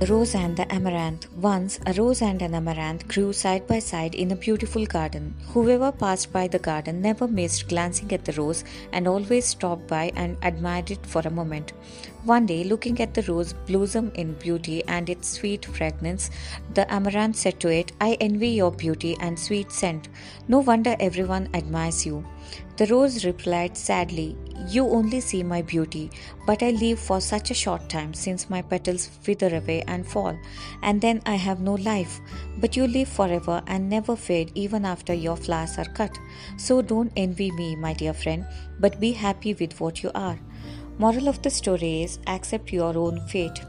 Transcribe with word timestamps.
The 0.00 0.06
Rose 0.06 0.34
and 0.34 0.56
the 0.56 0.70
Amaranth. 0.74 1.32
Once, 1.36 1.78
a 1.86 1.92
rose 1.92 2.20
and 2.20 2.42
an 2.42 2.52
amaranth 2.52 3.06
grew 3.06 3.32
side 3.32 3.64
by 3.68 3.78
side 3.78 4.16
in 4.16 4.32
a 4.32 4.36
beautiful 4.36 4.84
garden. 4.84 5.36
Whoever 5.50 5.92
passed 5.92 6.32
by 6.32 6.48
the 6.48 6.58
garden 6.58 7.00
never 7.00 7.28
missed 7.28 7.68
glancing 7.68 8.12
at 8.12 8.24
the 8.24 8.32
rose 8.32 8.64
and 8.92 9.06
always 9.06 9.46
stopped 9.46 9.86
by 9.86 10.10
and 10.16 10.36
admired 10.42 10.90
it 10.90 11.06
for 11.06 11.22
a 11.24 11.30
moment. 11.30 11.74
One 12.24 12.44
day, 12.44 12.64
looking 12.64 13.00
at 13.00 13.14
the 13.14 13.22
rose 13.22 13.52
blossom 13.52 14.10
in 14.16 14.32
beauty 14.34 14.82
and 14.88 15.08
its 15.08 15.28
sweet 15.28 15.64
fragrance, 15.64 16.28
the 16.74 16.92
amaranth 16.92 17.36
said 17.36 17.60
to 17.60 17.68
it, 17.68 17.92
I 18.00 18.14
envy 18.20 18.48
your 18.48 18.72
beauty 18.72 19.16
and 19.20 19.38
sweet 19.38 19.70
scent. 19.70 20.08
No 20.48 20.58
wonder 20.58 20.96
everyone 20.98 21.50
admires 21.54 22.04
you. 22.04 22.26
The 22.78 22.86
rose 22.86 23.24
replied 23.24 23.76
sadly, 23.76 24.36
You 24.68 24.88
only 24.88 25.20
see 25.20 25.42
my 25.42 25.62
beauty, 25.62 26.10
but 26.46 26.62
I 26.62 26.70
live 26.70 26.98
for 26.98 27.20
such 27.20 27.50
a 27.50 27.54
short 27.54 27.88
time 27.88 28.14
since 28.14 28.48
my 28.48 28.62
petals 28.62 29.10
wither 29.26 29.54
away 29.56 29.82
and 29.86 30.06
fall, 30.06 30.38
and 30.82 31.00
then 31.00 31.20
I 31.26 31.34
have 31.34 31.60
no 31.60 31.74
life. 31.74 32.20
But 32.58 32.76
you 32.76 32.86
live 32.86 33.08
forever 33.08 33.62
and 33.66 33.90
never 33.90 34.16
fade 34.16 34.52
even 34.54 34.84
after 34.84 35.12
your 35.12 35.36
flowers 35.36 35.76
are 35.78 35.92
cut. 35.92 36.16
So 36.56 36.82
don't 36.82 37.12
envy 37.16 37.50
me, 37.50 37.76
my 37.76 37.92
dear 37.92 38.14
friend, 38.14 38.46
but 38.80 39.00
be 39.00 39.12
happy 39.12 39.54
with 39.54 39.80
what 39.80 40.02
you 40.02 40.10
are. 40.14 40.38
Moral 40.98 41.28
of 41.28 41.42
the 41.42 41.50
story 41.50 42.02
is 42.04 42.18
accept 42.26 42.72
your 42.72 42.96
own 42.96 43.20
fate. 43.26 43.60